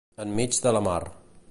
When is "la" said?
0.79-0.83